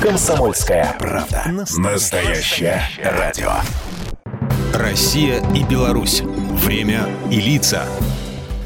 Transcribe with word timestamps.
Комсомольская 0.00 0.94
правда. 1.00 1.42
Настоящее 1.76 2.82
радио. 3.02 3.50
Россия 4.72 5.42
и 5.56 5.64
Беларусь. 5.64 6.20
Время 6.20 7.08
и 7.32 7.40
лица. 7.40 7.82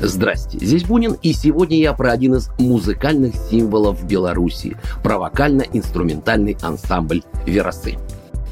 Здрасте, 0.02 0.58
здесь 0.58 0.84
Бунин, 0.84 1.16
и 1.22 1.32
сегодня 1.32 1.78
я 1.78 1.94
про 1.94 2.12
один 2.12 2.34
из 2.34 2.50
музыкальных 2.58 3.34
символов 3.50 4.04
Беларуси– 4.04 4.76
про 5.02 5.16
вокально-инструментальный 5.16 6.58
ансамбль 6.60 7.22
«Веросы». 7.46 7.96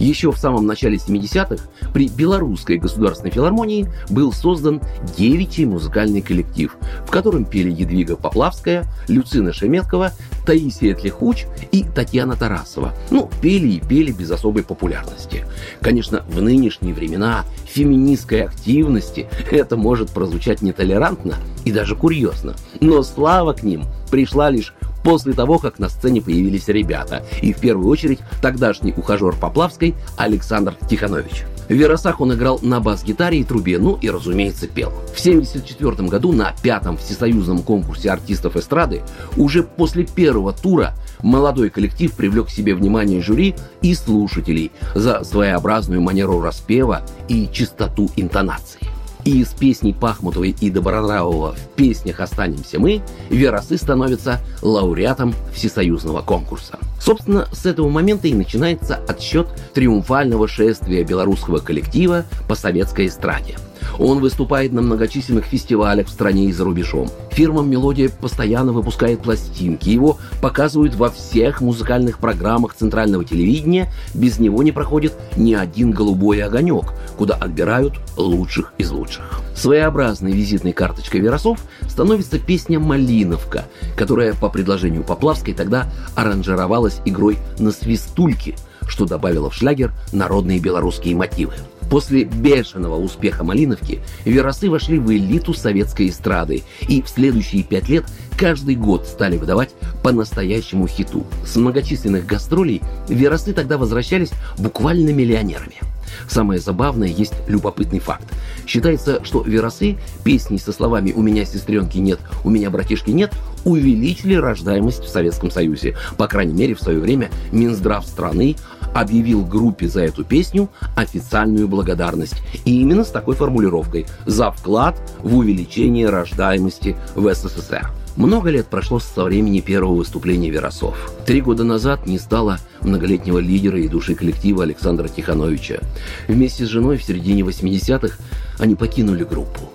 Еще 0.00 0.32
в 0.32 0.38
самом 0.38 0.66
начале 0.66 0.96
70-х 0.96 1.62
при 1.92 2.08
Белорусской 2.08 2.78
государственной 2.78 3.30
филармонии 3.30 3.86
был 4.08 4.32
создан 4.32 4.80
девичий 5.16 5.66
музыкальный 5.66 6.22
коллектив, 6.22 6.74
в 7.06 7.10
котором 7.10 7.44
пели 7.44 7.70
Едвига 7.70 8.16
Поплавская, 8.16 8.86
Люцина 9.08 9.52
Шеметкова, 9.52 10.12
Таисия 10.46 10.94
Тлехуч 10.94 11.44
и 11.70 11.84
Татьяна 11.84 12.34
Тарасова. 12.34 12.94
Ну, 13.10 13.30
пели 13.42 13.68
и 13.68 13.80
пели 13.80 14.10
без 14.10 14.30
особой 14.30 14.62
популярности. 14.62 15.44
Конечно, 15.82 16.24
в 16.28 16.41
нынешние 16.41 16.94
времена 16.94 17.44
феминистской 17.66 18.44
активности 18.44 19.28
это 19.50 19.77
может 19.77 20.10
прозвучать 20.10 20.62
нетолерантно 20.62 21.36
и 21.66 21.72
даже 21.72 21.94
курьезно. 21.94 22.55
Но 22.80 23.02
слава 23.02 23.52
к 23.52 23.62
ним 23.62 23.84
пришла 24.10 24.48
лишь 24.48 24.74
после 25.02 25.32
того, 25.32 25.59
как 25.59 25.78
на 25.78 25.88
сцене 25.88 26.20
появились 26.20 26.68
ребята, 26.68 27.24
и 27.42 27.52
в 27.52 27.58
первую 27.58 27.88
очередь 27.88 28.20
тогдашний 28.42 28.92
ухажер 28.96 29.34
Поплавской 29.36 29.95
Александр 30.16 30.77
Тиханович. 30.88 31.45
В 31.70 31.72
Веросах 31.72 32.20
он 32.20 32.34
играл 32.34 32.58
на 32.62 32.80
бас-гитаре 32.80 33.38
и 33.38 33.44
трубе, 33.44 33.78
ну 33.78 33.96
и, 34.00 34.10
разумеется, 34.10 34.66
пел. 34.66 34.91
В 34.91 35.20
1974 35.20 36.08
году 36.08 36.32
на 36.32 36.52
пятом 36.62 36.96
всесоюзном 36.96 37.62
конкурсе 37.62 38.10
артистов 38.10 38.56
эстрады 38.56 39.02
уже 39.36 39.62
после 39.62 40.05
первого 40.05 40.52
тура 40.52 40.94
молодой 41.22 41.70
коллектив 41.70 42.12
привлек 42.12 42.48
к 42.48 42.50
себе 42.50 42.74
внимание 42.74 43.22
жюри 43.22 43.55
и 43.82 43.94
слушателей 43.94 44.72
за 44.96 45.22
своеобразную 45.22 46.00
манеру 46.00 46.41
распева 46.41 47.03
и 47.28 47.48
чистоту 47.53 48.10
интонации. 48.16 48.89
И 49.24 49.40
из 49.40 49.48
песней 49.48 49.92
Пахмутовой 49.92 50.56
и 50.60 50.70
Добронравова 50.70 51.54
в 51.54 51.76
песнях 51.76 52.20
«Останемся 52.20 52.78
мы» 52.78 53.02
Веросы 53.28 53.76
становится 53.76 54.40
лауреатом 54.62 55.34
всесоюзного 55.54 56.22
конкурса. 56.22 56.78
Собственно, 57.00 57.46
с 57.52 57.66
этого 57.66 57.88
момента 57.88 58.28
и 58.28 58.34
начинается 58.34 58.96
отсчет 59.08 59.48
триумфального 59.74 60.48
шествия 60.48 61.04
белорусского 61.04 61.58
коллектива 61.58 62.24
по 62.48 62.54
советской 62.54 63.06
эстраде– 63.06 63.56
он 63.98 64.20
выступает 64.20 64.72
на 64.72 64.83
многочисленных 64.83 65.44
фестивалях 65.44 66.06
в 66.06 66.10
стране 66.10 66.46
и 66.46 66.52
за 66.52 66.64
рубежом. 66.64 67.08
Фирма 67.33 67.62
«Мелодия» 67.62 68.08
постоянно 68.08 68.72
выпускает 68.72 69.22
пластинки. 69.22 69.88
Его 69.88 70.19
показывают 70.41 70.94
во 70.94 71.10
всех 71.10 71.60
музыкальных 71.60 72.19
программах 72.19 72.74
центрального 72.74 73.24
телевидения. 73.24 73.92
Без 74.14 74.38
него 74.38 74.62
не 74.62 74.72
проходит 74.72 75.14
ни 75.36 75.55
один 75.55 75.91
голубой 75.91 76.42
огонек, 76.42 76.92
куда 77.16 77.34
отбирают 77.34 77.94
лучших 78.16 78.72
из 78.78 78.91
лучших. 78.91 79.41
Своеобразной 79.55 80.32
визитной 80.32 80.72
карточкой 80.72 81.20
Веросов 81.20 81.60
становится 81.88 82.38
песня 82.38 82.80
«Малиновка», 82.80 83.64
которая 83.97 84.34
по 84.34 84.48
предложению 84.48 85.04
Поплавской 85.04 85.54
тогда 85.54 85.91
аранжировалась 86.14 87.00
игрой 87.04 87.38
на 87.58 87.72
свистульке, 87.72 88.56
что 88.86 89.06
добавило 89.06 89.50
в 89.50 89.54
шлягер 89.54 89.92
народные 90.12 90.58
белорусские 90.58 91.14
мотивы. 91.14 91.54
После 91.91 92.22
бешеного 92.24 92.94
успеха 92.96 93.42
«Малиновки» 93.42 94.00
Веросы 94.24 94.70
вошли 94.70 95.00
в 95.00 95.10
элиту 95.10 95.52
советской 95.52 96.08
эстрады 96.08 96.62
и 96.88 97.02
в 97.02 97.08
следующие 97.08 97.64
пять 97.64 97.88
лет 97.88 98.05
каждый 98.38 98.77
год 98.77 99.06
стали 99.06 99.36
выдавать 99.36 99.70
по 100.05 100.12
настоящему 100.12 100.86
хиту. 100.86 101.27
С 101.44 101.56
многочисленных 101.56 102.27
гастролей 102.27 102.80
Веросы 103.08 103.52
тогда 103.52 103.77
возвращались 103.77 104.30
буквально 104.56 105.10
миллионерами. 105.10 105.80
Самое 106.28 106.60
забавное 106.60 107.08
есть 107.08 107.34
любопытный 107.48 107.98
факт. 107.98 108.27
Считается, 108.66 109.25
что 109.25 109.42
Веросы 109.42 109.98
песни 110.22 110.59
со 110.59 110.72
словами 110.72 111.12
«У 111.12 111.22
меня 111.22 111.44
сестренки 111.44 111.98
нет, 111.98 112.20
у 112.44 112.50
меня 112.50 112.70
братишки 112.70 113.10
нет» 113.10 113.32
увеличили 113.65 114.34
рождаемость 114.34 115.04
в 115.04 115.09
Советском 115.09 115.50
Союзе. 115.50 115.97
По 116.16 116.26
крайней 116.28 116.54
мере, 116.54 116.75
в 116.75 116.81
свое 116.81 116.98
время 116.98 117.31
Минздрав 117.53 118.06
страны 118.06 118.56
объявил 118.95 119.45
группе 119.45 119.89
за 119.89 120.03
эту 120.03 120.25
песню 120.25 120.69
официальную 120.97 121.69
благодарность. 121.69 122.43
И 122.65 122.81
именно 122.81 123.05
с 123.05 123.11
такой 123.11 123.34
формулировкой 123.34 124.06
«за 124.27 124.51
вклад 124.51 125.01
в 125.21 125.37
увеличение 125.37 126.09
рождаемости 126.09 126.97
в 127.15 127.33
СССР». 127.33 127.91
Много 128.17 128.51
лет 128.51 128.67
прошло 128.67 128.99
со 128.99 129.25
времени 129.25 129.61
первого 129.61 129.95
выступления 129.95 130.51
Веросов. 130.51 131.12
Три 131.27 131.41
года 131.41 131.62
назад 131.65 132.06
не 132.06 132.19
стало 132.19 132.59
многолетнего 132.83 133.39
лидера 133.39 133.78
и 133.78 133.89
души 133.89 134.15
коллектива 134.15 134.65
Александра 134.65 135.09
Тихановича. 135.09 135.78
Вместе 136.27 136.67
с 136.67 136.69
женой 136.69 136.97
в 136.97 137.05
середине 137.05 137.43
80-х 137.43 138.17
они 138.59 138.75
покинули 138.75 139.25
группу. 139.25 139.71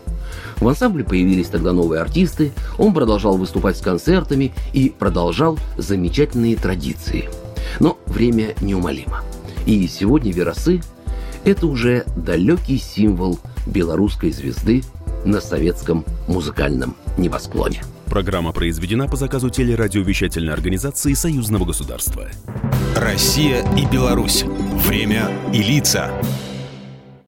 В 0.57 0.67
ансамбле 0.67 1.03
появились 1.03 1.47
тогда 1.47 1.73
новые 1.73 2.01
артисты, 2.01 2.51
он 2.77 2.93
продолжал 2.93 3.37
выступать 3.37 3.77
с 3.77 3.81
концертами 3.81 4.53
и 4.73 4.89
продолжал 4.89 5.57
замечательные 5.77 6.55
традиции– 6.55 7.29
но 7.79 7.97
время 8.05 8.55
неумолимо. 8.61 9.23
И 9.65 9.87
сегодня 9.87 10.31
Веросы– 10.31 10.81
это 11.45 11.67
уже 11.67 12.05
далекий 12.15 12.77
символ 12.77 13.39
белорусской 13.65 14.31
звезды 14.31 14.83
на 15.25 15.41
советском 15.41 16.05
музыкальном 16.27 16.95
небосклоне. 17.17 17.81
Программа 18.05 18.51
произведена 18.51 19.07
по 19.07 19.15
заказу 19.15 19.49
телерадиовещательной 19.49 20.53
организации 20.53 21.13
Союзного 21.13 21.65
государства. 21.65 22.29
Россия 22.95 23.65
и 23.75 23.85
Беларусь. 23.85 24.43
Время 24.87 25.29
и 25.51 25.61
лица. 25.61 26.11